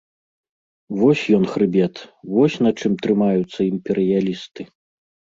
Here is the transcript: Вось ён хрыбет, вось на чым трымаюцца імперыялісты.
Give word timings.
Вось 0.99 1.23
ён 1.37 1.43
хрыбет, 1.51 1.95
вось 2.35 2.55
на 2.67 2.71
чым 2.85 2.95
трымаюцца 3.07 3.59
імперыялісты. 3.73 4.61